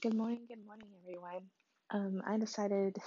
Good 0.00 0.14
morning, 0.14 0.42
good 0.46 0.64
morning, 0.64 0.86
everyone. 1.02 1.50
Um, 1.90 2.22
I 2.24 2.38
decided 2.38 2.98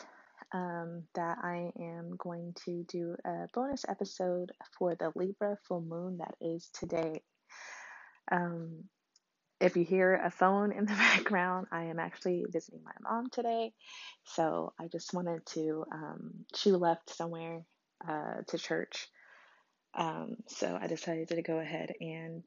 um, 0.51 1.03
that 1.16 1.37
I 1.42 1.71
am 1.79 2.17
going 2.17 2.53
to 2.66 2.83
do 2.83 3.16
a 3.24 3.48
bonus 3.53 3.85
episode 3.87 4.51
for 4.77 4.96
the 4.96 5.09
Libra 5.16 5.58
full 5.66 5.80
moon 5.80 6.17
that 6.17 6.35
is 6.42 6.69
today. 6.74 7.22
Um, 8.30 8.84
if 9.62 9.77
you 9.77 9.86
hear 9.86 10.16
a 10.16 10.30
phone 10.30 10.73
in 10.73 10.84
the 10.86 10.91
background, 11.16 11.67
I 11.71 11.85
am 11.85 11.97
actually 11.97 12.43
visiting 12.49 12.83
my 12.83 12.91
mom 13.01 13.29
today. 13.29 13.71
So 14.25 14.73
I 14.77 14.89
just 14.89 15.13
wanted 15.13 15.45
to, 15.53 15.85
um, 15.93 16.45
she 16.57 16.73
left 16.73 17.09
somewhere 17.15 17.61
uh, 18.05 18.41
to 18.49 18.57
church. 18.57 19.07
Um, 19.93 20.35
so 20.49 20.77
I 20.77 20.87
decided 20.87 21.29
to 21.29 21.41
go 21.41 21.57
ahead 21.57 21.93
and 22.01 22.45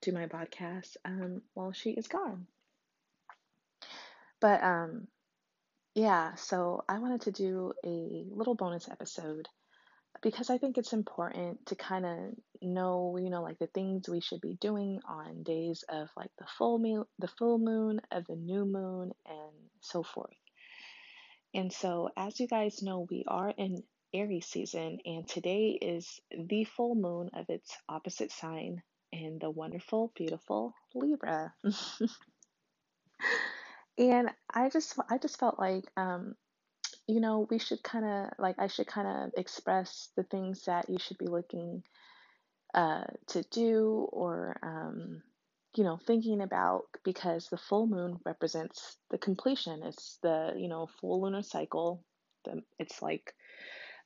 do 0.00 0.12
my 0.12 0.28
podcast 0.28 0.96
um, 1.04 1.42
while 1.52 1.72
she 1.72 1.90
is 1.90 2.08
gone. 2.08 2.46
But 4.40 4.62
um, 4.62 5.08
Yeah, 5.94 6.34
so 6.36 6.84
I 6.88 6.98
wanted 6.98 7.22
to 7.22 7.32
do 7.32 7.72
a 7.84 8.26
little 8.30 8.54
bonus 8.54 8.88
episode 8.88 9.48
because 10.22 10.50
I 10.50 10.58
think 10.58 10.78
it's 10.78 10.92
important 10.92 11.66
to 11.66 11.74
kind 11.74 12.06
of 12.06 12.18
know, 12.62 13.16
you 13.18 13.30
know, 13.30 13.42
like 13.42 13.58
the 13.58 13.68
things 13.68 14.08
we 14.08 14.20
should 14.20 14.40
be 14.42 14.58
doing 14.60 15.00
on 15.08 15.42
days 15.42 15.84
of 15.88 16.08
like 16.16 16.30
the 16.38 16.46
full 16.58 16.78
the 17.18 17.28
full 17.28 17.58
moon, 17.58 18.00
of 18.10 18.26
the 18.26 18.36
new 18.36 18.66
moon, 18.66 19.12
and 19.26 19.52
so 19.80 20.02
forth. 20.02 20.36
And 21.54 21.72
so, 21.72 22.10
as 22.16 22.38
you 22.40 22.46
guys 22.46 22.82
know, 22.82 23.06
we 23.10 23.24
are 23.26 23.50
in 23.56 23.82
Aries 24.14 24.46
season, 24.46 24.98
and 25.06 25.26
today 25.28 25.78
is 25.80 26.20
the 26.30 26.64
full 26.64 26.94
moon 26.94 27.30
of 27.34 27.46
its 27.48 27.76
opposite 27.88 28.32
sign 28.32 28.82
in 29.12 29.38
the 29.40 29.50
wonderful, 29.50 30.12
beautiful 30.14 30.74
Libra. 30.94 31.54
and 33.98 34.30
I 34.52 34.68
just, 34.68 34.98
I 35.10 35.18
just 35.18 35.38
felt 35.38 35.58
like 35.58 35.84
um, 35.96 36.34
you 37.06 37.20
know, 37.20 37.46
we 37.50 37.58
should 37.58 37.82
kind 37.82 38.04
of 38.04 38.30
like 38.38 38.56
I 38.58 38.66
should 38.66 38.86
kind 38.86 39.06
of 39.06 39.30
express 39.36 40.10
the 40.16 40.24
things 40.24 40.64
that 40.64 40.88
you 40.90 40.98
should 40.98 41.18
be 41.18 41.28
looking 41.28 41.82
uh, 42.74 43.04
to 43.28 43.42
do 43.50 44.08
or 44.12 44.56
um, 44.62 45.22
you 45.76 45.84
know 45.84 45.98
thinking 46.06 46.40
about 46.40 46.82
because 47.04 47.48
the 47.48 47.56
full 47.56 47.86
moon 47.86 48.18
represents 48.24 48.96
the 49.10 49.18
completion. 49.18 49.82
It's 49.84 50.18
the 50.22 50.52
you 50.56 50.68
know 50.68 50.88
full 51.00 51.22
lunar 51.22 51.42
cycle. 51.42 52.04
The, 52.44 52.62
it's 52.78 53.02
like 53.02 53.32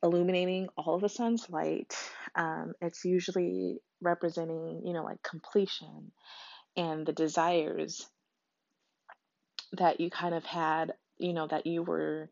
illuminating 0.03 0.69
all 0.77 0.97
of 0.97 1.01
the 1.01 1.09
sun's 1.09 1.49
light. 1.49 1.95
Um, 2.35 2.75
it's 2.83 3.05
usually 3.05 3.81
representing 4.03 4.83
you 4.85 4.93
know 4.93 5.05
like 5.05 5.23
completion 5.23 6.13
and 6.77 7.07
the 7.07 7.13
desires 7.13 8.07
that 9.73 10.01
you 10.01 10.11
kind 10.11 10.35
of 10.35 10.45
had 10.45 10.95
you 11.19 11.33
know 11.33 11.47
that 11.47 11.67
you 11.67 11.83
were 11.83 12.31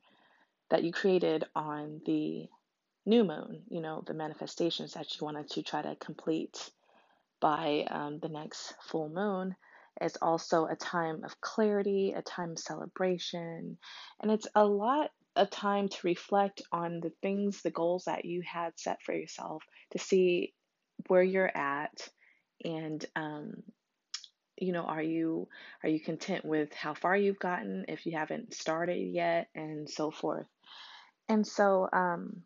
that 0.70 0.84
you 0.84 0.92
created 0.92 1.44
on 1.54 2.00
the 2.04 2.48
new 3.06 3.24
moon, 3.24 3.62
you 3.70 3.80
know, 3.80 4.02
the 4.06 4.14
manifestations 4.14 4.92
that 4.92 5.18
you 5.18 5.24
wanted 5.24 5.48
to 5.48 5.62
try 5.62 5.80
to 5.80 5.96
complete 5.96 6.70
by 7.40 7.86
um, 7.90 8.18
the 8.18 8.28
next 8.28 8.74
full 8.82 9.08
moon. 9.08 9.56
is 10.00 10.16
also 10.20 10.66
a 10.66 10.76
time 10.76 11.24
of 11.24 11.40
clarity, 11.40 12.12
a 12.12 12.22
time 12.22 12.52
of 12.52 12.58
celebration, 12.58 13.78
and 14.20 14.30
it's 14.30 14.46
a 14.54 14.64
lot 14.64 15.10
of 15.34 15.50
time 15.50 15.88
to 15.88 15.98
reflect 16.04 16.62
on 16.70 17.00
the 17.00 17.12
things, 17.22 17.62
the 17.62 17.70
goals 17.70 18.04
that 18.04 18.24
you 18.24 18.42
had 18.42 18.78
set 18.78 19.02
for 19.02 19.14
yourself 19.14 19.62
to 19.92 19.98
see 19.98 20.52
where 21.06 21.22
you're 21.22 21.56
at 21.56 22.08
and 22.64 23.04
um, 23.16 23.62
you 24.60 24.72
know 24.72 24.82
are 24.82 25.02
you 25.02 25.48
are 25.82 25.88
you 25.88 26.00
content 26.00 26.44
with 26.44 26.72
how 26.72 26.94
far 26.94 27.16
you've 27.16 27.38
gotten 27.38 27.84
if 27.88 28.06
you 28.06 28.12
haven't 28.16 28.54
started 28.54 28.98
yet 28.98 29.48
and 29.54 29.88
so 29.88 30.10
forth 30.10 30.46
and 31.28 31.46
so, 31.46 31.88
um, 31.92 32.42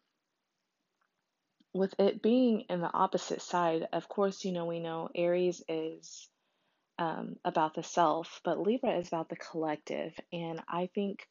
with 1.73 1.95
it 1.99 2.21
being 2.21 2.63
in 2.69 2.81
the 2.81 2.93
opposite 2.93 3.41
side, 3.41 3.87
of 3.93 4.09
course, 4.09 4.45
you 4.45 4.53
know, 4.53 4.67
we 4.67 4.81
know 4.81 5.09
Aries 5.15 5.63
is 5.69 6.29
um, 6.99 7.37
about 7.45 7.75
the 7.75 7.83
self, 7.83 8.41
but 8.45 8.59
Libra 8.59 8.99
is 8.99 9.09
about 9.09 9.29
the 9.29 9.37
collective. 9.37 10.13
And 10.33 10.61
I 10.69 10.91
think 10.95 11.27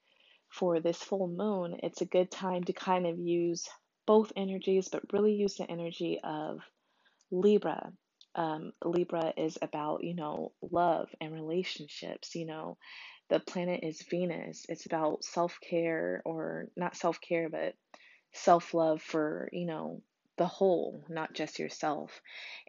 for 0.49 0.79
this 0.79 0.97
full 0.97 1.27
moon, 1.27 1.79
it's 1.83 2.01
a 2.01 2.05
good 2.05 2.31
time 2.31 2.63
to 2.63 2.73
kind 2.73 3.05
of 3.05 3.19
use 3.19 3.67
both 4.07 4.31
energies, 4.35 4.87
but 4.87 5.13
really 5.13 5.33
use 5.33 5.55
the 5.55 5.69
energy 5.69 6.19
of 6.23 6.59
Libra. 7.29 7.91
Um, 8.35 8.73
Libra 8.83 9.33
is 9.37 9.57
about, 9.61 10.03
you 10.03 10.15
know, 10.15 10.53
love 10.61 11.09
and 11.19 11.33
relationships, 11.33 12.35
you 12.35 12.45
know, 12.45 12.77
the 13.29 13.39
planet 13.39 13.81
is 13.83 14.01
Venus. 14.09 14.65
It's 14.69 14.85
about 14.85 15.23
self 15.23 15.57
care, 15.61 16.21
or 16.25 16.67
not 16.75 16.97
self 16.97 17.21
care, 17.21 17.49
but 17.49 17.75
self 18.33 18.73
love 18.73 19.01
for, 19.01 19.49
you 19.53 19.65
know, 19.65 20.01
the 20.37 20.47
whole, 20.47 21.05
not 21.09 21.33
just 21.33 21.59
yourself. 21.59 22.21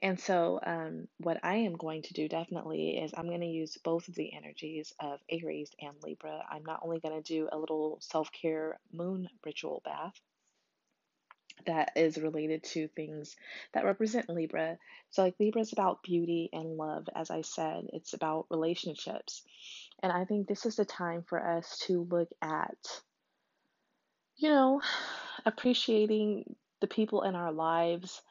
And 0.03 0.21
so, 0.21 0.61
um, 0.65 1.09
what 1.19 1.41
I 1.43 1.57
am 1.57 1.75
going 1.75 2.03
to 2.03 2.15
do 2.15 2.29
definitely 2.29 2.99
is 2.99 3.13
I'm 3.17 3.29
going 3.29 3.41
to 3.41 3.47
use 3.47 3.77
both 3.83 4.09
of 4.09 4.15
the 4.15 4.33
energies 4.35 4.93
of 5.01 5.21
Aries 5.31 5.71
and 5.81 5.95
Libra. 6.03 6.43
I'm 6.51 6.65
not 6.65 6.81
only 6.85 7.01
going 7.01 7.21
to 7.21 7.35
do 7.35 7.49
a 7.51 7.59
little 7.59 7.99
self 8.01 8.31
care 8.33 8.79
moon 8.93 9.29
ritual 9.45 9.83
bath 9.85 10.15
that 11.67 11.93
is 11.97 12.19
related 12.19 12.65
to 12.65 12.89
things 12.89 13.37
that 13.75 13.85
represent 13.85 14.29
Libra. 14.29 14.79
So, 15.11 15.23
like, 15.23 15.35
Libra 15.39 15.63
is 15.63 15.73
about 15.73 16.03
beauty 16.03 16.49
and 16.53 16.77
love, 16.77 17.09
as 17.15 17.31
I 17.31 17.43
said, 17.43 17.89
it's 17.93 18.15
about 18.15 18.47
relationships. 18.51 19.43
And 20.03 20.13
I 20.13 20.25
think 20.25 20.49
this 20.49 20.67
is 20.67 20.77
the 20.77 20.85
time 20.85 21.23
for 21.23 21.45
us 21.45 21.79
to 21.87 22.03
look 22.11 22.29
at, 22.43 23.03
you 24.37 24.49
know, 24.49 24.81
appreciating 25.47 26.57
the 26.81 26.87
people 26.87 27.23
in 27.23 27.35
our 27.35 27.53
lives, 27.53 28.23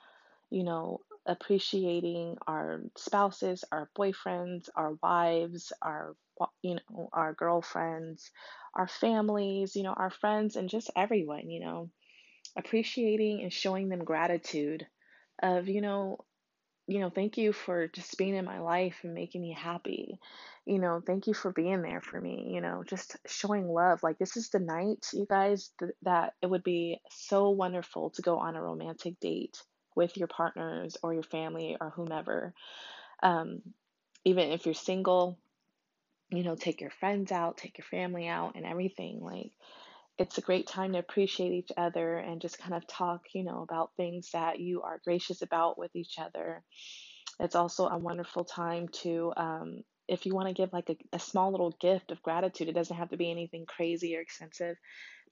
you 0.50 0.64
know, 0.64 1.02
appreciating 1.26 2.38
our 2.48 2.82
spouses, 2.98 3.64
our 3.72 3.90
boyfriends, 3.98 4.70
our 4.76 4.94
wives, 5.04 5.74
our 5.82 6.16
you 6.64 6.76
know, 6.76 7.10
our 7.14 7.34
girlfriends, 7.34 8.32
our 8.76 8.88
families, 8.88 9.76
you 9.76 9.84
know, 9.84 9.94
our 9.94 10.10
friends 10.10 10.56
and 10.56 10.70
just 10.70 10.90
everyone, 10.96 11.50
you 11.50 11.60
know, 11.60 11.90
appreciating 12.58 13.42
and 13.42 13.54
showing 13.54 13.90
them 13.90 14.04
gratitude 14.04 14.86
of, 15.42 15.68
you 15.68 15.82
know, 15.82 16.18
you 16.88 17.00
know, 17.00 17.10
thank 17.10 17.38
you 17.38 17.54
for 17.54 17.88
just 17.88 18.18
being 18.18 18.36
in 18.36 18.44
my 18.44 18.60
life 18.60 19.00
and 19.04 19.14
making 19.14 19.42
me 19.42 19.56
happy. 19.58 20.20
You 20.66 20.80
know, 20.80 21.02
thank 21.06 21.28
you 21.28 21.34
for 21.34 21.52
being 21.52 21.82
there 21.82 22.02
for 22.02 22.20
me. 22.20 22.52
You 22.54 22.62
know, 22.62 22.84
just 22.86 23.16
showing 23.28 23.68
love. 23.68 24.04
Like, 24.04 24.18
this 24.18 24.36
is 24.36 24.50
the 24.50 24.60
night, 24.60 25.06
you 25.14 25.26
guys, 25.30 25.72
th- 25.80 25.94
that 26.02 26.34
it 26.42 26.50
would 26.50 26.64
be 26.64 27.00
so 27.10 27.52
wonderful 27.52 28.10
to 28.12 28.22
go 28.22 28.40
on 28.40 28.56
a 28.56 28.62
romantic 28.62 29.20
date 29.20 29.62
with 29.96 30.18
your 30.18 30.28
partners 30.28 30.98
or 31.02 31.14
your 31.14 31.24
family 31.24 31.78
or 31.80 31.92
whomever. 31.92 32.54
Um, 33.24 33.62
even 34.26 34.52
if 34.52 34.66
you're 34.66 34.74
single, 34.74 35.40
you 36.30 36.44
know, 36.44 36.56
take 36.56 36.82
your 36.82 36.92
friends 36.92 37.32
out, 37.32 37.58
take 37.58 37.78
your 37.78 37.86
family 37.86 38.28
out, 38.28 38.56
and 38.56 38.66
everything. 38.66 39.20
Like, 39.22 39.52
it's 40.22 40.38
a 40.38 40.42
great 40.42 40.68
time 40.68 40.94
to 40.94 41.00
appreciate 41.00 41.52
each 41.52 41.72
other 41.76 42.18
and 42.18 42.42
just 42.42 42.60
kind 42.60 42.76
of 42.76 42.86
talk, 42.86 43.22
you 43.34 43.44
know, 43.44 43.64
about 43.64 43.90
things 43.98 44.30
that 44.34 44.60
you 44.60 44.84
are 44.84 45.02
gracious 45.04 45.42
about 45.42 45.80
with 45.80 45.96
each 45.96 46.20
other. 46.20 46.64
It's 47.40 47.56
also 47.56 47.88
a 47.88 47.98
wonderful 47.98 48.46
time 48.46 48.88
to, 49.02 49.34
um, 49.36 49.82
if 50.08 50.28
you 50.28 50.36
want 50.36 50.48
to 50.48 50.54
give 50.54 50.72
like 50.74 50.90
a, 50.92 50.98
a 51.16 51.20
small 51.20 51.50
little 51.50 51.76
gift 51.82 52.12
of 52.12 52.22
gratitude, 52.22 52.70
it 52.70 52.76
doesn't 52.76 52.96
have 52.96 53.10
to 53.10 53.18
be 53.18 53.32
anything 53.32 53.66
crazy 53.66 54.16
or 54.16 54.22
expensive. 54.22 54.76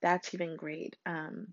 That's 0.01 0.33
even 0.33 0.55
great. 0.55 0.95
Um, 1.05 1.49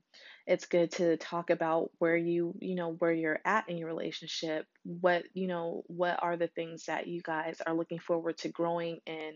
it's 0.46 0.66
good 0.66 0.92
to 0.92 1.18
talk 1.18 1.50
about 1.50 1.90
where 1.98 2.16
you, 2.16 2.54
you 2.60 2.74
know, 2.74 2.92
where 2.92 3.12
you're 3.12 3.40
at 3.44 3.68
in 3.68 3.76
your 3.76 3.88
relationship. 3.88 4.66
What, 4.84 5.24
you 5.34 5.48
know, 5.48 5.82
what 5.88 6.22
are 6.22 6.38
the 6.38 6.48
things 6.48 6.84
that 6.86 7.06
you 7.06 7.20
guys 7.22 7.60
are 7.66 7.74
looking 7.74 7.98
forward 7.98 8.38
to 8.38 8.48
growing 8.48 9.00
in 9.06 9.32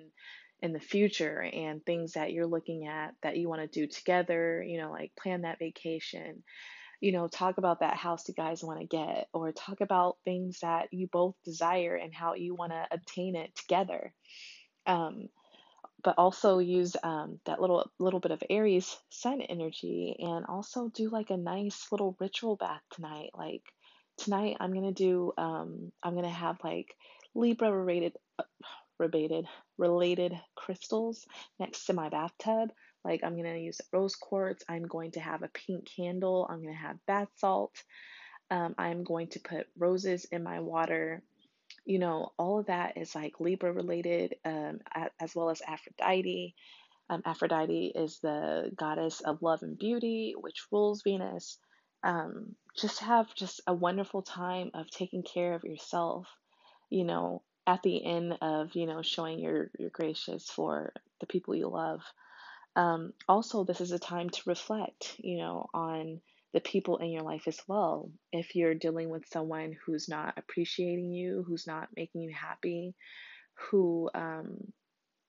in 0.63 0.73
the 0.73 0.81
future 0.81 1.41
and 1.41 1.85
things 1.85 2.13
that 2.13 2.33
you're 2.33 2.47
looking 2.47 2.87
at 2.87 3.15
that 3.23 3.37
you 3.37 3.49
want 3.49 3.61
to 3.61 3.81
do 3.81 3.87
together, 3.87 4.63
you 4.63 4.81
know, 4.81 4.91
like 4.91 5.13
plan 5.21 5.43
that 5.43 5.59
vacation, 5.59 6.43
you 7.01 7.13
know, 7.13 7.29
talk 7.29 7.59
about 7.59 7.81
that 7.81 7.97
house 7.97 8.29
you 8.29 8.35
guys 8.35 8.63
want 8.63 8.81
to 8.81 8.87
get, 8.87 9.29
or 9.33 9.53
talk 9.53 9.81
about 9.81 10.19
things 10.25 10.59
that 10.61 10.89
you 10.93 11.09
both 11.11 11.35
desire 11.45 11.95
and 11.95 12.15
how 12.15 12.35
you 12.35 12.55
want 12.55 12.73
to 12.73 12.87
obtain 12.91 13.37
it 13.37 13.55
together. 13.57 14.13
Um, 14.87 15.29
but 16.03 16.17
also 16.19 16.59
use 16.59 16.97
um, 17.03 17.39
that 17.47 17.61
little 17.61 17.91
little 17.99 18.21
bit 18.21 18.31
of 18.31 18.43
Aries 18.49 18.97
sun 19.11 19.41
energy, 19.43 20.17
and 20.19 20.47
also 20.47 20.89
do 20.89 21.11
like 21.11 21.31
a 21.31 21.37
nice 21.37 21.87
little 21.91 22.17
ritual 22.21 22.57
bath 22.57 22.81
tonight. 22.91 23.31
Like 23.35 23.63
tonight, 24.17 24.57
I'm 24.61 24.73
gonna 24.73 24.93
do 24.93 25.33
um, 25.37 25.93
I'm 26.03 26.15
gonna 26.15 26.31
have 26.31 26.59
like 26.65 26.95
Libra 27.35 27.71
related 27.71 28.15
uh, 28.39 28.45
related 29.01 29.47
related 29.79 30.35
crystals 30.57 31.27
next 31.59 31.87
to 31.87 31.95
my 31.95 32.11
bathtub. 32.11 32.71
Like 33.05 33.23
I'm 33.25 33.37
gonna 33.37 33.57
use 33.59 33.81
rose 33.93 34.17
quartz. 34.17 34.65
I'm 34.69 34.85
going 34.85 35.13
to 35.13 35.21
have 35.21 35.43
a 35.43 35.49
pink 35.49 35.89
candle. 35.97 36.47
I'm 36.51 36.63
gonna 36.63 36.77
have 36.77 37.05
bath 37.07 37.31
salt. 37.37 37.75
Um, 38.51 38.75
I'm 38.79 39.05
going 39.05 39.29
to 39.31 39.41
put 39.41 39.67
roses 39.79 40.27
in 40.27 40.43
my 40.45 40.61
water. 40.61 41.23
you 41.85 41.99
know, 41.99 42.33
all 42.39 42.61
of 42.61 42.67
that 42.67 42.97
is 42.97 43.15
like 43.15 43.41
Libra 43.41 43.73
related, 43.73 44.37
um, 44.45 44.81
as 45.21 45.35
well 45.35 45.51
as 45.51 45.63
Aphrodite. 45.67 46.55
Um, 47.09 47.23
Aphrodite 47.25 47.93
is 47.95 48.21
the 48.21 48.71
goddess 48.77 49.21
of 49.21 49.43
love 49.43 49.63
and 49.63 49.79
beauty, 49.79 50.35
which 50.39 50.67
rules 50.71 51.03
Venus. 51.03 51.59
Um, 52.05 52.55
just 52.77 53.01
have 53.01 53.35
just 53.35 53.61
a 53.67 53.75
wonderful 53.75 54.23
time 54.23 54.71
of 54.75 54.91
taking 54.91 55.23
care 55.23 55.55
of 55.55 55.65
yourself. 55.65 56.29
You 56.91 57.05
know, 57.05 57.43
at 57.67 57.83
the 57.83 58.05
end 58.05 58.39
of 58.41 58.75
you 58.75 58.87
know 58.87 59.03
showing 59.03 59.39
your 59.39 59.71
your 59.79 59.91
gracious 59.91 60.49
for 60.51 60.93
the 61.21 61.27
people 61.27 61.55
you 61.55 61.69
love. 61.69 62.01
Um, 62.77 63.13
also, 63.29 63.65
this 63.65 63.81
is 63.81 63.93
a 63.93 63.99
time 63.99 64.31
to 64.31 64.43
reflect. 64.47 65.17
You 65.19 65.39
know, 65.39 65.67
on 65.75 66.21
the 66.53 66.61
people 66.61 66.99
in 66.99 67.11
your 67.11 67.23
life 67.23 67.47
as 67.47 67.61
well. 67.69 68.11
If 68.33 68.57
you're 68.57 68.75
dealing 68.75 69.09
with 69.09 69.29
someone 69.29 69.77
who's 69.85 70.09
not 70.09 70.35
appreciating 70.37 71.13
you, 71.13 71.45
who's 71.47 71.67
not 71.67 71.89
making 71.97 72.23
you 72.23 72.33
happy, 72.35 72.95
who 73.71 74.11
um, 74.15 74.73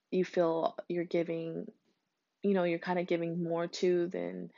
you 0.10 0.26
feel 0.26 0.76
you're 0.88 1.04
giving, 1.04 1.68
you 2.42 2.54
know, 2.54 2.64
you're 2.64 2.80
kind 2.80 3.00
of 3.00 3.08
giving 3.08 3.44
more 3.44 3.68
to 3.68 4.08
than 4.08 4.50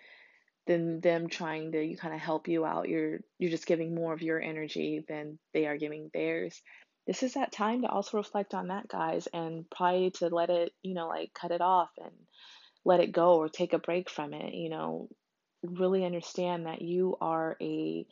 than 0.66 1.02
them 1.02 1.28
trying 1.28 1.74
to 1.74 1.96
kind 1.98 2.14
of 2.14 2.22
help 2.22 2.48
you 2.48 2.66
out. 2.66 2.88
You're 2.88 3.20
you're 3.40 3.52
just 3.52 3.66
giving 3.66 3.94
more 3.94 4.14
of 4.14 4.22
your 4.22 4.42
energy 4.42 5.04
than 5.08 5.40
they 5.54 5.66
are 5.66 5.78
giving 5.78 6.10
theirs. 6.14 6.62
This 7.06 7.24
is 7.24 7.34
that 7.34 7.52
time 7.52 7.82
to 7.82 7.90
also 7.90 8.18
reflect 8.18 8.54
on 8.54 8.68
that, 8.68 8.88
guys, 8.88 9.28
and 9.34 9.70
probably 9.70 10.12
to 10.12 10.30
let 10.30 10.50
it, 10.50 10.74
you 10.82 10.94
know, 10.94 11.08
like 11.08 11.34
cut 11.34 11.52
it 11.52 11.62
off 11.62 11.90
and 11.98 12.14
let 12.86 13.02
it 13.02 13.12
go 13.12 13.36
or 13.36 13.50
take 13.50 13.74
a 13.74 13.80
break 13.80 14.10
from 14.10 14.34
it. 14.34 14.54
You 14.54 14.70
know, 14.70 15.10
really 15.64 16.06
understand 16.06 16.66
that 16.66 16.82
you 16.82 17.16
are 17.22 17.58
a 17.62 18.06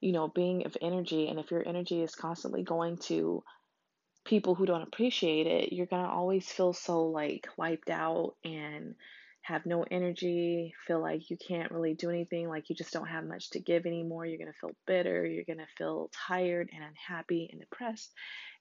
you 0.00 0.12
know 0.12 0.28
being 0.28 0.66
of 0.66 0.76
energy 0.80 1.28
and 1.28 1.38
if 1.38 1.50
your 1.50 1.66
energy 1.66 2.02
is 2.02 2.14
constantly 2.14 2.62
going 2.62 2.98
to 2.98 3.42
people 4.24 4.54
who 4.54 4.66
don't 4.66 4.82
appreciate 4.82 5.46
it 5.46 5.72
you're 5.72 5.86
going 5.86 6.04
to 6.04 6.10
always 6.10 6.46
feel 6.48 6.72
so 6.72 7.04
like 7.06 7.48
wiped 7.56 7.90
out 7.90 8.34
and 8.44 8.94
have 9.46 9.66
no 9.66 9.84
energy 9.90 10.74
feel 10.86 11.00
like 11.00 11.30
you 11.30 11.36
can't 11.36 11.70
really 11.70 11.94
do 11.94 12.10
anything 12.10 12.48
like 12.48 12.68
you 12.68 12.76
just 12.76 12.92
don't 12.92 13.08
have 13.08 13.24
much 13.24 13.50
to 13.50 13.60
give 13.60 13.86
anymore 13.86 14.26
you're 14.26 14.38
going 14.38 14.52
to 14.52 14.58
feel 14.60 14.74
bitter 14.86 15.24
you're 15.24 15.44
going 15.44 15.58
to 15.58 15.66
feel 15.78 16.10
tired 16.28 16.68
and 16.74 16.82
unhappy 16.82 17.48
and 17.50 17.60
depressed 17.60 18.12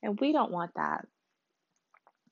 and 0.03 0.19
we 0.19 0.31
don't 0.31 0.51
want 0.51 0.71
that 0.75 1.05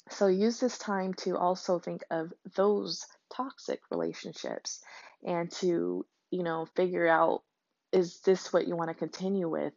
so 0.09 0.27
use 0.27 0.59
this 0.59 0.77
time 0.77 1.13
to 1.15 1.37
also 1.37 1.79
think 1.79 2.03
of 2.11 2.33
those 2.55 3.05
toxic 3.33 3.79
relationships 3.89 4.81
and 5.25 5.51
to, 5.51 6.05
you 6.29 6.43
know, 6.43 6.67
figure 6.75 7.07
out 7.07 7.43
is 7.91 8.19
this 8.21 8.51
what 8.51 8.67
you 8.67 8.75
want 8.75 8.89
to 8.89 8.95
continue 8.95 9.47
with 9.47 9.73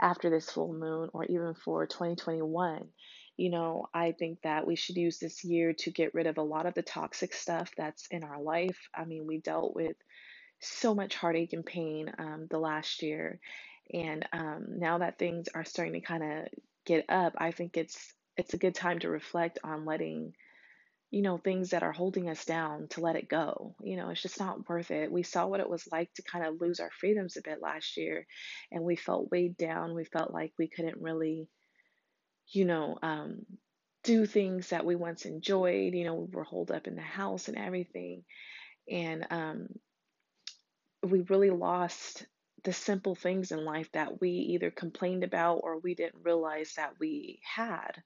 after 0.00 0.30
this 0.30 0.50
full 0.50 0.72
moon 0.72 1.10
or 1.12 1.24
even 1.24 1.54
for 1.54 1.86
2021? 1.86 2.88
You 3.38 3.50
know, 3.50 3.88
I 3.94 4.12
think 4.12 4.42
that 4.42 4.66
we 4.66 4.76
should 4.76 4.98
use 4.98 5.18
this 5.18 5.44
year 5.44 5.74
to 5.74 5.92
get 5.92 6.14
rid 6.14 6.26
of 6.26 6.38
a 6.38 6.42
lot 6.42 6.66
of 6.66 6.74
the 6.74 6.82
toxic 6.82 7.34
stuff 7.34 7.72
that's 7.76 8.06
in 8.08 8.24
our 8.24 8.42
life. 8.42 8.78
I 8.94 9.06
mean, 9.06 9.26
we 9.26 9.38
dealt 9.38 9.76
with 9.76 9.96
so 10.60 10.94
much 10.94 11.16
heartache 11.16 11.54
and 11.54 11.66
pain 11.66 12.12
um, 12.18 12.48
the 12.50 12.58
last 12.58 13.02
year. 13.02 13.40
And 13.94 14.28
um, 14.32 14.66
now 14.78 14.98
that 14.98 15.18
things 15.18 15.48
are 15.54 15.64
starting 15.64 15.94
to 15.94 16.00
kind 16.00 16.24
of 16.24 16.48
get 16.86 17.06
up, 17.10 17.34
I 17.38 17.52
think 17.52 17.78
it's 17.78 18.14
it's 18.36 18.54
a 18.54 18.58
good 18.58 18.74
time 18.74 19.00
to 19.00 19.10
reflect 19.10 19.60
on 19.64 19.86
letting 19.86 20.34
you 21.10 21.22
know, 21.22 21.38
things 21.38 21.70
that 21.70 21.82
are 21.82 21.92
holding 21.92 22.28
us 22.28 22.44
down 22.44 22.88
to 22.88 23.00
let 23.00 23.16
it 23.16 23.28
go. 23.28 23.74
You 23.82 23.96
know, 23.96 24.10
it's 24.10 24.22
just 24.22 24.40
not 24.40 24.68
worth 24.68 24.90
it. 24.90 25.10
We 25.10 25.22
saw 25.22 25.46
what 25.46 25.60
it 25.60 25.70
was 25.70 25.88
like 25.90 26.12
to 26.14 26.22
kind 26.22 26.44
of 26.46 26.60
lose 26.60 26.80
our 26.80 26.90
freedoms 26.90 27.36
a 27.36 27.42
bit 27.42 27.62
last 27.62 27.96
year, 27.96 28.26
and 28.70 28.84
we 28.84 28.96
felt 28.96 29.30
weighed 29.30 29.56
down. 29.56 29.94
We 29.94 30.04
felt 30.04 30.34
like 30.34 30.52
we 30.58 30.68
couldn't 30.68 31.00
really, 31.00 31.48
you 32.50 32.64
know, 32.64 32.98
um, 33.02 33.44
do 34.04 34.26
things 34.26 34.70
that 34.70 34.84
we 34.84 34.96
once 34.96 35.24
enjoyed. 35.24 35.94
You 35.94 36.04
know, 36.04 36.14
we 36.14 36.34
were 36.34 36.44
holed 36.44 36.70
up 36.70 36.86
in 36.86 36.96
the 36.96 37.02
house 37.02 37.48
and 37.48 37.58
everything. 37.58 38.24
And 38.90 39.26
um, 39.30 39.68
we 41.02 41.20
really 41.22 41.50
lost 41.50 42.26
the 42.64 42.72
simple 42.72 43.14
things 43.14 43.52
in 43.52 43.64
life 43.64 43.90
that 43.92 44.20
we 44.20 44.30
either 44.30 44.70
complained 44.70 45.24
about 45.24 45.60
or 45.62 45.78
we 45.78 45.94
didn't 45.94 46.24
realize 46.24 46.74
that 46.76 46.94
we 46.98 47.40
had. 47.42 48.02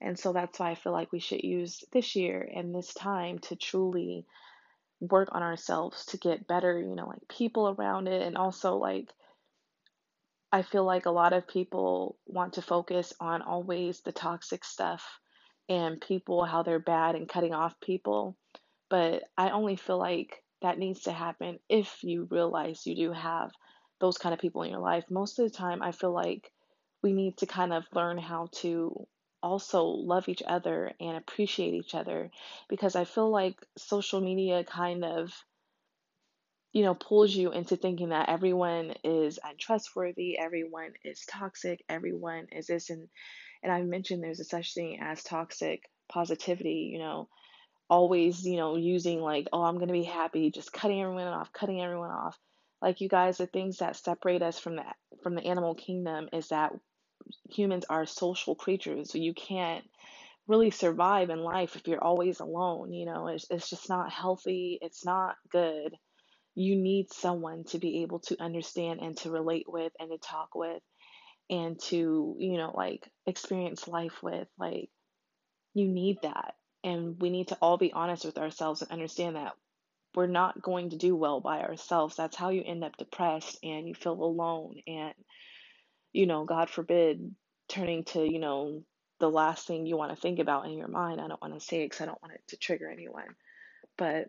And 0.00 0.18
so 0.18 0.32
that's 0.32 0.58
why 0.58 0.70
I 0.70 0.74
feel 0.76 0.92
like 0.92 1.10
we 1.10 1.18
should 1.18 1.42
use 1.42 1.82
this 1.92 2.14
year 2.14 2.48
and 2.54 2.74
this 2.74 2.94
time 2.94 3.40
to 3.40 3.56
truly 3.56 4.24
work 5.00 5.28
on 5.32 5.42
ourselves 5.42 6.06
to 6.06 6.16
get 6.16 6.46
better, 6.46 6.78
you 6.78 6.94
know, 6.94 7.08
like 7.08 7.26
people 7.28 7.68
around 7.68 8.06
it. 8.06 8.22
And 8.22 8.36
also, 8.36 8.76
like, 8.76 9.12
I 10.52 10.62
feel 10.62 10.84
like 10.84 11.06
a 11.06 11.10
lot 11.10 11.32
of 11.32 11.46
people 11.46 12.16
want 12.26 12.54
to 12.54 12.62
focus 12.62 13.12
on 13.20 13.42
always 13.42 14.00
the 14.00 14.12
toxic 14.12 14.64
stuff 14.64 15.20
and 15.68 16.00
people, 16.00 16.44
how 16.44 16.62
they're 16.62 16.78
bad 16.78 17.14
and 17.14 17.28
cutting 17.28 17.52
off 17.52 17.80
people. 17.80 18.36
But 18.88 19.24
I 19.36 19.50
only 19.50 19.76
feel 19.76 19.98
like 19.98 20.42
that 20.62 20.78
needs 20.78 21.02
to 21.02 21.12
happen 21.12 21.58
if 21.68 22.02
you 22.02 22.26
realize 22.30 22.86
you 22.86 22.96
do 22.96 23.12
have 23.12 23.50
those 24.00 24.16
kind 24.16 24.32
of 24.32 24.40
people 24.40 24.62
in 24.62 24.70
your 24.70 24.80
life. 24.80 25.04
Most 25.10 25.38
of 25.38 25.50
the 25.50 25.56
time, 25.56 25.82
I 25.82 25.92
feel 25.92 26.12
like 26.12 26.50
we 27.02 27.12
need 27.12 27.36
to 27.38 27.46
kind 27.46 27.72
of 27.72 27.84
learn 27.92 28.18
how 28.18 28.48
to 28.52 29.06
also 29.42 29.84
love 29.84 30.28
each 30.28 30.42
other 30.46 30.92
and 30.98 31.16
appreciate 31.16 31.74
each 31.74 31.94
other 31.94 32.30
because 32.68 32.96
I 32.96 33.04
feel 33.04 33.30
like 33.30 33.60
social 33.76 34.20
media 34.20 34.64
kind 34.64 35.04
of 35.04 35.32
you 36.78 36.84
know 36.84 36.94
pulls 36.94 37.34
you 37.34 37.50
into 37.50 37.76
thinking 37.76 38.10
that 38.10 38.28
everyone 38.28 38.94
is 39.02 39.40
untrustworthy, 39.42 40.38
everyone 40.38 40.92
is 41.04 41.24
toxic, 41.28 41.84
everyone 41.88 42.46
is 42.52 42.68
this 42.68 42.90
and 42.90 43.08
and 43.64 43.72
I 43.72 43.82
mentioned 43.82 44.22
there's 44.22 44.38
a 44.38 44.44
such 44.44 44.74
thing 44.74 45.00
as 45.02 45.24
toxic 45.24 45.82
positivity, 46.08 46.90
you 46.92 47.00
know, 47.00 47.28
always, 47.90 48.44
you 48.46 48.56
know, 48.56 48.76
using 48.76 49.20
like, 49.20 49.48
oh, 49.52 49.62
I'm 49.62 49.76
going 49.76 49.88
to 49.88 49.92
be 49.92 50.04
happy, 50.04 50.52
just 50.52 50.72
cutting 50.72 51.02
everyone 51.02 51.26
off, 51.26 51.52
cutting 51.52 51.82
everyone 51.82 52.12
off. 52.12 52.38
Like 52.80 53.00
you 53.00 53.08
guys, 53.08 53.38
the 53.38 53.48
things 53.48 53.78
that 53.78 53.96
separate 53.96 54.42
us 54.42 54.60
from 54.60 54.76
the 54.76 54.84
from 55.24 55.34
the 55.34 55.44
animal 55.44 55.74
kingdom 55.74 56.28
is 56.32 56.48
that 56.48 56.72
humans 57.50 57.84
are 57.90 58.06
social 58.06 58.54
creatures. 58.54 59.10
So 59.10 59.18
you 59.18 59.34
can't 59.34 59.84
really 60.46 60.70
survive 60.70 61.30
in 61.30 61.40
life 61.40 61.74
if 61.74 61.88
you're 61.88 62.02
always 62.02 62.38
alone. 62.38 62.92
You 62.92 63.06
know, 63.06 63.26
it's, 63.26 63.46
it's 63.50 63.68
just 63.68 63.88
not 63.88 64.12
healthy. 64.12 64.78
It's 64.80 65.04
not 65.04 65.34
good. 65.50 65.96
You 66.58 66.76
need 66.76 67.12
someone 67.12 67.64
to 67.66 67.78
be 67.80 68.02
able 68.02 68.20
to 68.20 68.42
understand 68.42 69.00
and 69.02 69.16
to 69.18 69.30
relate 69.30 69.66
with 69.68 69.92
and 70.00 70.10
to 70.10 70.18
talk 70.18 70.50
with 70.56 70.82
and 71.50 71.80
to, 71.84 72.36
you 72.38 72.58
know, 72.58 72.72
like 72.76 73.08
experience 73.26 73.88
life 73.88 74.22
with. 74.22 74.48
Like, 74.58 74.90
you 75.74 75.88
need 75.88 76.18
that. 76.22 76.54
And 76.84 77.20
we 77.20 77.30
need 77.30 77.48
to 77.48 77.58
all 77.62 77.78
be 77.78 77.92
honest 77.92 78.24
with 78.24 78.38
ourselves 78.38 78.82
and 78.82 78.92
understand 78.92 79.36
that 79.36 79.52
we're 80.14 80.26
not 80.28 80.62
going 80.62 80.90
to 80.90 80.96
do 80.98 81.16
well 81.16 81.40
by 81.40 81.60
ourselves. 81.60 82.16
That's 82.16 82.36
how 82.36 82.50
you 82.50 82.62
end 82.66 82.84
up 82.84 82.96
depressed 82.98 83.58
and 83.64 83.88
you 83.88 83.94
feel 83.94 84.12
alone 84.22 84.76
and 84.86 85.14
you 86.14 86.26
know, 86.26 86.46
God 86.46 86.70
forbid, 86.70 87.34
turning 87.68 88.04
to, 88.06 88.24
you 88.24 88.40
know, 88.40 88.84
the 89.20 89.30
last 89.30 89.68
thing 89.68 89.86
you 89.86 89.98
want 89.98 90.14
to 90.16 90.20
think 90.20 90.40
about 90.40 90.66
in 90.66 90.72
your 90.74 90.88
mind. 90.88 91.20
I 91.22 91.28
don't 91.28 91.42
want 91.42 91.54
to 91.54 91.60
say 91.60 91.82
it 91.82 91.86
because 91.86 92.02
I 92.02 92.06
don't 92.06 92.22
want 92.22 92.34
it 92.34 92.42
to 92.50 92.58
trigger 92.58 92.90
anyone. 92.90 93.36
But 93.98 94.26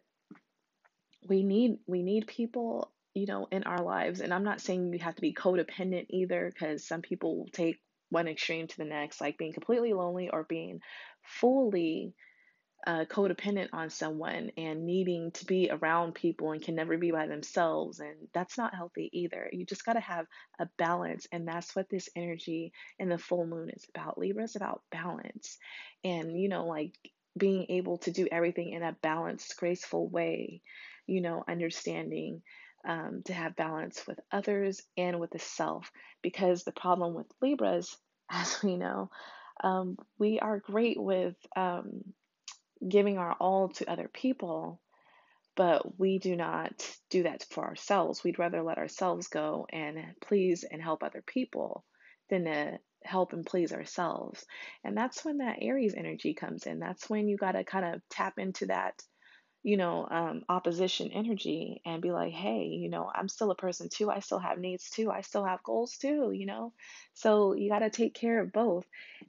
we 1.27 1.43
need 1.43 1.79
we 1.87 2.03
need 2.03 2.27
people, 2.27 2.91
you 3.13 3.25
know, 3.25 3.47
in 3.51 3.63
our 3.63 3.81
lives. 3.83 4.21
And 4.21 4.33
I'm 4.33 4.43
not 4.43 4.61
saying 4.61 4.93
you 4.93 4.99
have 4.99 5.15
to 5.15 5.21
be 5.21 5.33
codependent 5.33 6.07
either, 6.09 6.51
because 6.53 6.85
some 6.85 7.01
people 7.01 7.47
take 7.51 7.77
one 8.09 8.27
extreme 8.27 8.67
to 8.67 8.77
the 8.77 8.85
next, 8.85 9.21
like 9.21 9.37
being 9.37 9.53
completely 9.53 9.93
lonely 9.93 10.29
or 10.29 10.43
being 10.43 10.79
fully 11.23 12.13
uh, 12.87 13.03
codependent 13.05 13.67
on 13.73 13.89
someone 13.89 14.51
and 14.57 14.85
needing 14.85 15.31
to 15.31 15.45
be 15.45 15.69
around 15.69 16.15
people 16.15 16.53
and 16.53 16.61
can 16.61 16.75
never 16.75 16.97
be 16.97 17.11
by 17.11 17.27
themselves. 17.27 17.99
And 17.99 18.15
that's 18.33 18.57
not 18.57 18.73
healthy 18.73 19.09
either. 19.11 19.49
You 19.51 19.65
just 19.65 19.85
got 19.85 19.93
to 19.93 19.99
have 19.99 20.25
a 20.59 20.67
balance. 20.77 21.27
And 21.31 21.45
that's 21.45 21.75
what 21.75 21.89
this 21.89 22.09
energy 22.15 22.71
and 22.97 23.11
the 23.11 23.17
full 23.17 23.45
moon 23.45 23.69
is 23.69 23.85
about. 23.93 24.17
Libra 24.17 24.45
is 24.45 24.55
about 24.55 24.81
balance. 24.91 25.57
And, 26.03 26.39
you 26.39 26.47
know, 26.47 26.65
like 26.67 26.93
being 27.37 27.65
able 27.69 27.97
to 27.99 28.11
do 28.11 28.27
everything 28.31 28.69
in 28.71 28.81
a 28.81 28.95
balanced, 29.03 29.57
graceful 29.57 30.07
way, 30.07 30.61
you 31.09 31.21
know, 31.21 31.43
understanding. 31.47 32.41
Um, 32.87 33.23
to 33.25 33.33
have 33.33 33.57
balance 33.57 34.07
with 34.07 34.21
others 34.31 34.81
and 34.95 35.19
with 35.19 35.31
the 35.31 35.39
self, 35.39 35.91
because 36.21 36.63
the 36.63 36.71
problem 36.71 37.13
with 37.13 37.27
Libras, 37.41 37.93
as 38.31 38.63
we 38.63 38.77
know, 38.77 39.09
um, 39.61 39.97
we 40.17 40.39
are 40.39 40.59
great 40.59 40.97
with 40.97 41.35
um, 41.57 42.03
giving 42.87 43.17
our 43.17 43.33
all 43.33 43.69
to 43.69 43.91
other 43.91 44.09
people, 44.11 44.79
but 45.55 45.99
we 45.99 46.19
do 46.19 46.35
not 46.35 46.87
do 47.09 47.23
that 47.23 47.45
for 47.49 47.65
ourselves. 47.65 48.23
We'd 48.23 48.39
rather 48.39 48.63
let 48.63 48.77
ourselves 48.77 49.27
go 49.27 49.67
and 49.71 49.97
please 50.21 50.63
and 50.63 50.81
help 50.81 51.03
other 51.03 51.23
people 51.25 51.83
than 52.29 52.45
to 52.45 52.79
help 53.03 53.33
and 53.33 53.45
please 53.45 53.73
ourselves. 53.73 54.45
And 54.83 54.95
that's 54.95 55.25
when 55.25 55.39
that 55.39 55.57
Aries 55.61 55.95
energy 55.95 56.33
comes 56.33 56.65
in. 56.65 56.79
That's 56.79 57.09
when 57.09 57.27
you 57.27 57.37
got 57.37 57.53
to 57.53 57.63
kind 57.63 57.95
of 57.95 58.01
tap 58.09 58.35
into 58.37 58.67
that 58.67 59.01
you 59.63 59.77
know, 59.77 60.07
um, 60.09 60.43
opposition 60.47 61.11
energy 61.11 61.81
and 61.85 62.01
be 62.01 62.11
like, 62.11 62.31
hey, 62.31 62.63
you 62.65 62.89
know, 62.89 63.11
I'm 63.13 63.27
still 63.27 63.51
a 63.51 63.55
person 63.55 63.89
too. 63.89 64.09
I 64.09 64.19
still 64.19 64.39
have 64.39 64.57
needs 64.57 64.89
too. 64.89 65.11
I 65.11 65.21
still 65.21 65.43
have 65.45 65.63
goals 65.63 65.97
too, 65.97 66.31
you 66.31 66.45
know? 66.45 66.73
So 67.13 67.53
you 67.53 67.69
got 67.69 67.79
to 67.79 67.89
take 67.89 68.13
care 68.13 68.41
of 68.41 68.53
both. 68.53 68.85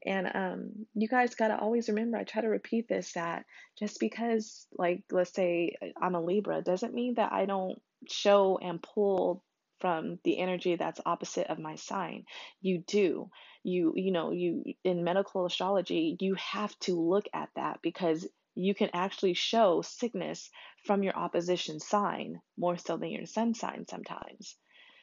And 0.06 0.30
um, 0.32 0.86
you 0.94 1.08
guys 1.08 1.34
got 1.34 1.48
to 1.48 1.58
always 1.58 1.88
remember, 1.88 2.16
I 2.16 2.24
try 2.24 2.42
to 2.42 2.48
repeat 2.48 2.88
this 2.88 3.12
that 3.14 3.44
just 3.78 3.98
because, 3.98 4.66
like, 4.78 5.02
let's 5.10 5.32
say 5.32 5.76
I'm 6.00 6.14
a 6.14 6.20
Libra, 6.22 6.62
doesn't 6.62 6.94
mean 6.94 7.14
that 7.14 7.32
I 7.32 7.46
don't 7.46 7.80
show 8.08 8.58
and 8.62 8.80
pull 8.82 9.42
from 9.80 10.18
the 10.24 10.38
energy 10.38 10.76
that's 10.76 11.00
opposite 11.06 11.46
of 11.48 11.58
my 11.58 11.74
sign 11.74 12.24
you 12.60 12.78
do 12.86 13.30
you 13.62 13.92
you 13.96 14.12
know 14.12 14.30
you 14.30 14.62
in 14.84 15.04
medical 15.04 15.46
astrology 15.46 16.16
you 16.20 16.34
have 16.34 16.78
to 16.80 17.00
look 17.00 17.26
at 17.32 17.48
that 17.56 17.80
because 17.82 18.26
you 18.64 18.74
can 18.74 18.90
actually 18.92 19.34
show 19.34 19.82
sickness 19.82 20.50
from 20.84 21.02
your 21.02 21.16
opposition 21.16 21.80
sign 21.80 22.40
more 22.56 22.76
so 22.76 22.96
than 22.96 23.10
your 23.10 23.26
sun 23.26 23.54
sign 23.54 23.86
sometimes. 23.88 24.56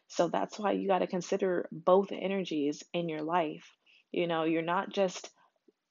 So 0.08 0.30
that's 0.30 0.58
why 0.58 0.72
you 0.72 0.88
got 0.88 1.00
to 1.00 1.08
consider 1.08 1.68
both 1.72 2.12
energies 2.12 2.84
in 2.94 3.10
your 3.10 3.22
life. 3.22 3.66
You 4.12 4.28
know, 4.28 4.44
you're 4.44 4.62
not 4.62 4.90
just 4.92 5.30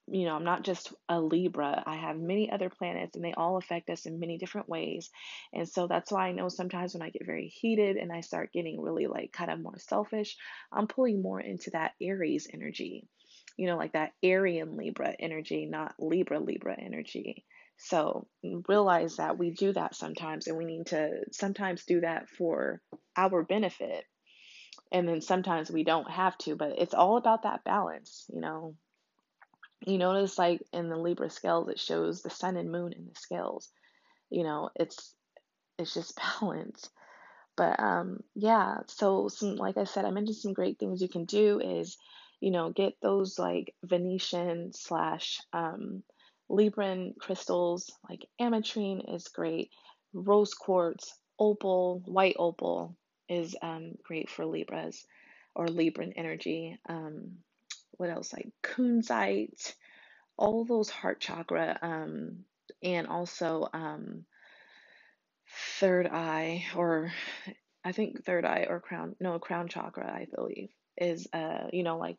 you 0.09 0.25
know, 0.25 0.37
I'm 0.37 0.45
not 0.45 0.63
just 0.63 0.93
a 1.09 1.21
Libra. 1.21 1.83
I 1.85 1.97
have 1.97 2.17
many 2.17 2.51
other 2.51 2.71
planets 2.71 3.17
and 3.17 3.25
they 3.25 3.33
all 3.33 3.57
affect 3.57 3.91
us 3.91 4.07
in 4.07 4.21
many 4.21 4.39
different 4.39 4.69
ways. 4.69 5.11
And 5.53 5.69
so 5.69 5.89
that's 5.89 6.13
why 6.13 6.29
I 6.29 6.33
know 6.33 6.49
sometimes 6.49 6.95
when 6.95 7.03
I 7.03 7.11
get 7.11 7.27
very 7.27 7.49
heated 7.49 7.97
and 7.97 8.13
I 8.13 8.21
start 8.21 8.53
getting 8.53 8.81
really 8.81 9.09
like 9.09 9.33
kind 9.33 9.51
of 9.51 9.61
more 9.61 9.79
selfish, 9.79 10.37
I'm 10.73 10.87
pulling 10.87 11.23
more 11.23 11.41
into 11.41 11.71
that 11.71 11.93
Aries 12.01 12.47
energy, 12.53 13.09
you 13.57 13.67
know, 13.67 13.77
like 13.77 13.95
that 13.95 14.13
Aryan 14.25 14.77
Libra 14.77 15.13
energy, 15.19 15.67
not 15.67 15.95
Libra 15.99 16.39
Libra 16.39 16.77
energy. 16.81 17.45
So 17.79 18.27
realize 18.69 19.17
that 19.17 19.39
we 19.39 19.51
do 19.51 19.73
that 19.73 19.95
sometimes 19.95 20.47
and 20.47 20.57
we 20.57 20.65
need 20.65 20.87
to 20.87 21.11
sometimes 21.33 21.85
do 21.85 22.01
that 22.01 22.29
for 22.29 22.81
our 23.17 23.43
benefit. 23.43 24.05
And 24.93 25.09
then 25.09 25.21
sometimes 25.21 25.71
we 25.71 25.85
don't 25.85 26.11
have 26.11 26.39
to, 26.39 26.57
but 26.57 26.75
it's 26.79 26.95
all 26.95 27.17
about 27.17 27.43
that 27.43 27.65
balance, 27.65 28.25
you 28.33 28.41
know 28.41 28.77
you 29.87 29.99
notice 29.99 30.39
like 30.39 30.63
in 30.73 30.89
the 30.89 30.97
Libra 30.97 31.31
scales, 31.31 31.69
it 31.69 31.79
shows 31.79 32.23
the 32.23 32.31
sun 32.31 32.57
and 32.57 32.71
moon 32.71 32.93
in 32.93 33.07
the 33.07 33.15
scales. 33.15 33.71
You 34.31 34.45
know, 34.45 34.71
it's 34.75 35.15
it's 35.79 35.95
just 35.95 36.19
balance. 36.41 36.91
But 37.57 37.81
um, 37.81 38.21
yeah, 38.35 38.79
so 38.87 39.29
some 39.29 39.57
like 39.57 39.77
I 39.77 39.85
said, 39.85 40.05
I 40.05 40.11
mentioned 40.11 40.37
some 40.37 40.53
great 40.53 40.79
things 40.79 41.01
you 41.01 41.09
can 41.09 41.25
do 41.25 41.61
is, 41.61 41.97
you 42.41 42.51
know, 42.51 42.71
get 42.71 42.95
those 43.01 43.39
like 43.39 43.75
Venusian 43.83 44.73
slash 44.75 45.41
um, 45.53 46.03
Libran 46.51 47.17
crystals, 47.19 47.91
like 48.09 48.27
ametrine 48.41 49.15
is 49.15 49.29
great, 49.29 49.71
rose 50.13 50.55
quartz, 50.55 51.13
opal, 51.39 52.03
white 52.07 52.37
opal 52.39 52.97
is 53.29 53.57
um, 53.63 53.93
great 54.05 54.31
for 54.31 54.47
Libras 54.47 55.05
or 55.55 55.67
Libran 55.67 56.13
energy. 56.17 56.79
Um, 56.89 57.39
what 57.93 58.11
else? 58.11 58.33
Like 58.33 58.49
kunzite, 58.63 59.75
all 60.37 60.65
those 60.65 60.91
heart 60.91 61.21
chakra, 61.21 61.79
um, 61.83 62.45
and 62.83 63.07
also 63.07 63.69
um, 63.73 64.25
third 65.81 66.07
eye, 66.07 66.65
or 66.77 67.13
I 67.85 67.93
think 67.93 68.25
third 68.25 68.45
eye 68.45 68.67
or 68.69 68.81
crown, 68.81 69.17
no, 69.21 69.39
crown 69.39 69.69
chakra, 69.69 70.07
I 70.07 70.27
believe, 70.35 70.69
is, 70.97 71.27
uh, 71.33 71.69
you 71.73 71.83
know, 71.83 71.99
like 71.99 72.19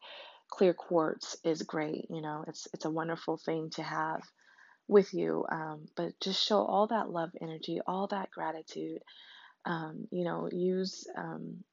clear 0.50 0.74
quartz 0.74 1.38
is 1.44 1.62
great. 1.62 2.06
You 2.10 2.22
know, 2.22 2.44
it's 2.48 2.68
it's 2.74 2.86
a 2.86 2.92
wonderful 2.92 3.38
thing 3.38 3.70
to 3.72 3.84
have 3.84 4.22
with 4.88 5.14
you. 5.14 5.46
Um, 5.50 5.88
but 5.96 6.20
just 6.22 6.46
show 6.46 6.60
all 6.60 6.88
that 6.88 7.10
love 7.10 7.32
energy, 7.42 7.80
all 7.86 8.08
that 8.08 8.32
gratitude. 8.32 9.02
Um, 9.66 10.08
you 10.12 10.24
know, 10.24 10.48
use 10.52 11.06
um, 11.18 11.64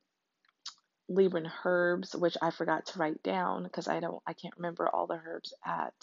Libran 1.10 1.50
herbs, 1.64 2.14
which 2.14 2.36
I 2.42 2.50
forgot 2.50 2.86
to 2.86 2.98
write 2.98 3.22
down 3.22 3.62
because 3.62 3.88
I 3.88 4.00
don't, 4.00 4.22
I 4.26 4.32
can't 4.32 4.56
remember 4.56 4.88
all 4.88 5.06
the 5.06 5.20
herbs 5.24 5.54
at 5.64 5.94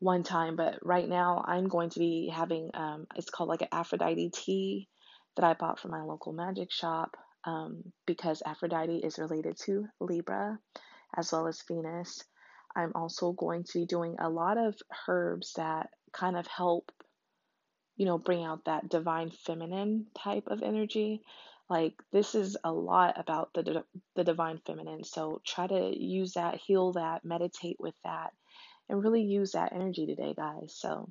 one 0.00 0.22
time. 0.22 0.56
But 0.56 0.84
right 0.84 1.08
now, 1.08 1.44
I'm 1.46 1.68
going 1.68 1.90
to 1.90 1.98
be 1.98 2.32
having, 2.34 2.70
um, 2.74 3.06
it's 3.14 3.30
called 3.30 3.48
like 3.48 3.62
an 3.62 3.68
Aphrodite 3.72 4.30
tea 4.30 4.88
that 5.36 5.44
I 5.44 5.54
bought 5.54 5.78
from 5.78 5.92
my 5.92 6.02
local 6.02 6.32
magic 6.32 6.72
shop 6.72 7.16
um, 7.44 7.84
because 8.06 8.42
Aphrodite 8.44 8.96
is 9.04 9.18
related 9.18 9.56
to 9.64 9.86
Libra 10.00 10.58
as 11.16 11.32
well 11.32 11.46
as 11.46 11.62
Venus. 11.66 12.24
I'm 12.74 12.92
also 12.94 13.32
going 13.32 13.64
to 13.64 13.80
be 13.80 13.86
doing 13.86 14.16
a 14.18 14.28
lot 14.28 14.58
of 14.58 14.76
herbs 15.08 15.54
that 15.56 15.90
kind 16.12 16.36
of 16.36 16.46
help, 16.46 16.92
you 17.96 18.06
know, 18.06 18.18
bring 18.18 18.44
out 18.44 18.64
that 18.66 18.88
divine 18.88 19.30
feminine 19.30 20.06
type 20.16 20.44
of 20.46 20.62
energy. 20.62 21.22
Like 21.68 21.94
this 22.12 22.34
is 22.34 22.56
a 22.64 22.72
lot 22.72 23.18
about 23.18 23.52
the 23.54 23.84
the 24.16 24.24
divine 24.24 24.60
feminine. 24.66 25.04
So 25.04 25.40
try 25.44 25.66
to 25.66 25.92
use 25.96 26.34
that, 26.34 26.56
heal 26.56 26.92
that, 26.92 27.24
meditate 27.24 27.76
with 27.78 27.94
that, 28.04 28.32
and 28.88 29.02
really 29.02 29.22
use 29.22 29.52
that 29.52 29.72
energy 29.72 30.06
today, 30.06 30.34
guys. 30.36 30.74
So 30.76 31.10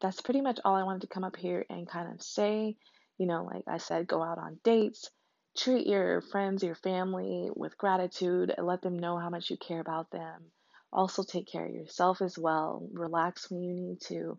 that's 0.00 0.20
pretty 0.20 0.40
much 0.40 0.60
all 0.64 0.74
I 0.74 0.82
wanted 0.82 1.02
to 1.02 1.14
come 1.14 1.24
up 1.24 1.36
here 1.36 1.64
and 1.70 1.88
kind 1.88 2.12
of 2.12 2.22
say. 2.22 2.76
You 3.18 3.26
know, 3.26 3.44
like 3.44 3.64
I 3.66 3.78
said, 3.78 4.06
go 4.06 4.22
out 4.22 4.38
on 4.38 4.58
dates, 4.62 5.10
treat 5.56 5.86
your 5.86 6.20
friends, 6.20 6.62
your 6.62 6.74
family 6.74 7.50
with 7.54 7.78
gratitude, 7.78 8.54
and 8.56 8.66
let 8.66 8.82
them 8.82 8.98
know 8.98 9.18
how 9.18 9.30
much 9.30 9.50
you 9.50 9.56
care 9.56 9.80
about 9.80 10.10
them. 10.10 10.52
Also, 10.92 11.22
take 11.22 11.46
care 11.50 11.66
of 11.66 11.74
yourself 11.74 12.22
as 12.22 12.38
well. 12.38 12.88
Relax 12.92 13.50
when 13.50 13.62
you 13.62 13.74
need 13.74 14.00
to. 14.02 14.38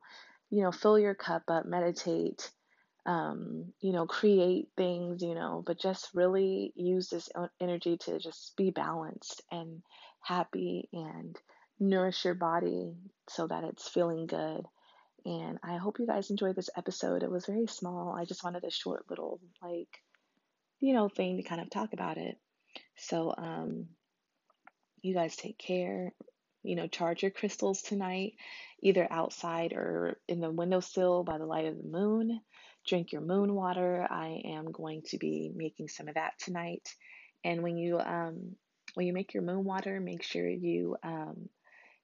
You 0.50 0.64
know, 0.64 0.72
fill 0.72 0.98
your 0.98 1.16
cup 1.16 1.44
up, 1.50 1.66
meditate, 1.66 2.50
um, 3.06 3.74
you 3.82 3.92
know, 3.92 4.06
create 4.06 4.70
things, 4.78 5.22
you 5.22 5.36
know, 5.36 5.64
but 5.66 5.80
just 5.80 6.10
really 6.14 6.72
use 6.76 7.10
this 7.10 7.30
energy 7.60 7.98
to 7.98 8.20
just 8.20 8.56
be 8.56 8.70
balanced 8.70 9.42
and 9.52 9.82
happy 10.22 10.88
and 10.94 11.36
nourish 11.80 12.26
your 12.26 12.34
body 12.34 12.96
so 13.30 13.48
that 13.48 13.64
it's 13.64 13.90
feeling 13.90 14.26
good. 14.26 14.66
And 15.26 15.58
I 15.64 15.76
hope 15.76 16.00
you 16.00 16.08
guys 16.08 16.30
enjoyed 16.30 16.56
this 16.56 16.70
episode. 16.78 17.24
It 17.24 17.32
was 17.32 17.46
very 17.46 17.68
small. 17.68 18.16
I 18.18 18.26
just 18.26 18.44
wanted 18.44 18.64
a 18.64 18.72
short 18.72 19.06
little, 19.10 19.42
like, 19.62 20.02
you 20.80 20.94
know, 20.94 21.10
thing 21.10 21.38
to 21.38 21.44
kind 21.44 21.62
of 21.62 21.70
talk 21.70 21.94
about 21.94 22.18
it. 22.18 22.38
So, 22.96 23.34
um, 23.38 23.88
you 25.02 25.14
guys 25.14 25.36
take 25.36 25.58
care. 25.58 26.14
You 26.64 26.76
know, 26.76 26.88
charge 26.88 27.22
your 27.22 27.32
crystals 27.32 27.82
tonight, 27.82 28.34
either 28.82 29.08
outside 29.10 29.74
or 29.74 30.20
in 30.28 30.42
the 30.42 30.52
windowsill 30.52 31.24
by 31.24 31.38
the 31.38 31.46
light 31.46 31.66
of 31.66 31.78
the 31.78 31.88
moon. 31.88 32.42
Drink 32.86 33.12
your 33.12 33.22
moon 33.22 33.54
water. 33.54 34.06
I 34.10 34.42
am 34.46 34.72
going 34.72 35.04
to 35.08 35.18
be 35.18 35.52
making 35.56 35.88
some 35.88 36.08
of 36.08 36.16
that 36.16 36.34
tonight. 36.40 36.88
And 37.44 37.64
when 37.64 37.78
you 37.78 38.00
um, 38.00 38.56
when 38.96 39.06
you 39.06 39.14
make 39.14 39.34
your 39.34 39.44
moon 39.44 39.64
water, 39.64 40.00
make 40.00 40.24
sure 40.24 40.48
you 40.48 40.98
um, 41.04 41.50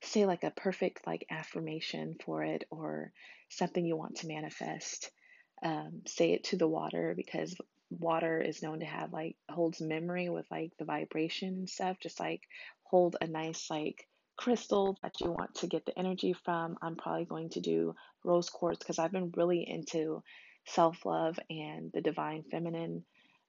say 0.02 0.26
like 0.26 0.44
a 0.44 0.52
perfect 0.52 1.06
like 1.08 1.26
affirmation 1.30 2.16
for 2.24 2.44
it 2.44 2.64
or 2.70 3.12
something 3.50 3.86
you 3.86 3.98
want 3.98 4.18
to 4.18 4.28
manifest. 4.28 5.10
Um, 5.64 6.02
say 6.06 6.34
it 6.34 6.46
to 6.46 6.58
the 6.58 6.68
water 6.68 7.14
because 7.16 7.56
water 8.00 8.42
is 8.42 8.62
known 8.62 8.80
to 8.80 8.86
have 8.86 9.14
like 9.14 9.36
holds 9.50 9.82
memory 9.82 10.30
with 10.30 10.46
like 10.52 10.72
the 10.78 10.86
vibration 10.86 11.50
and 11.50 11.70
stuff. 11.70 11.98
Just 12.02 12.20
like 12.20 12.42
hold 12.84 13.16
a 13.22 13.28
nice 13.28 13.70
like 13.70 14.08
crystal 14.38 14.98
that 15.04 15.20
you 15.22 15.32
want 15.32 15.56
to 15.56 15.68
get 15.68 15.86
the 15.86 15.98
energy 15.98 16.34
from. 16.34 16.78
I'm 16.82 16.96
probably 16.96 17.26
going 17.26 17.50
to 17.52 17.62
do 17.62 17.96
rose 18.24 18.50
quartz 18.50 18.80
because 18.80 19.00
I've 19.00 19.12
been 19.12 19.34
really 19.36 19.68
into 19.68 20.24
self 20.66 21.06
love 21.06 21.40
and 21.50 21.92
the 21.94 22.02
divine 22.02 22.44
feminine 22.50 23.04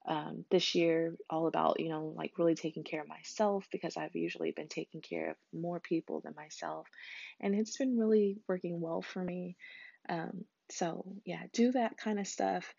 um, 0.07 0.45
this 0.51 0.75
year 0.75 1.15
all 1.29 1.47
about 1.47 1.79
you 1.79 1.89
know 1.89 2.13
like 2.15 2.33
really 2.37 2.55
taking 2.55 2.83
care 2.83 3.01
of 3.01 3.07
myself 3.07 3.65
because 3.71 3.97
i've 3.97 4.15
usually 4.15 4.51
been 4.51 4.67
taking 4.67 5.01
care 5.01 5.31
of 5.31 5.35
more 5.51 5.79
people 5.79 6.21
than 6.21 6.35
myself 6.35 6.87
and 7.39 7.55
it's 7.55 7.77
been 7.77 7.97
really 7.97 8.37
working 8.47 8.79
well 8.79 9.01
for 9.01 9.23
me 9.23 9.55
um, 10.07 10.45
so 10.69 11.05
yeah 11.25 11.41
do 11.53 11.71
that 11.71 11.97
kind 11.97 12.19
of 12.19 12.27
stuff 12.27 12.75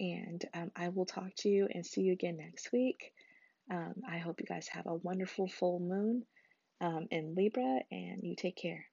and 0.00 0.44
um, 0.54 0.70
i 0.76 0.88
will 0.88 1.06
talk 1.06 1.30
to 1.36 1.48
you 1.48 1.68
and 1.72 1.84
see 1.86 2.02
you 2.02 2.12
again 2.12 2.36
next 2.36 2.72
week. 2.72 3.12
Um, 3.70 3.94
i 4.08 4.18
hope 4.18 4.40
you 4.40 4.46
guys 4.46 4.68
have 4.68 4.86
a 4.86 4.94
wonderful 4.94 5.48
full 5.48 5.80
moon 5.80 6.24
um, 6.80 7.06
in 7.10 7.34
libra 7.34 7.80
and 7.90 8.20
you 8.22 8.36
take 8.36 8.56
care 8.56 8.86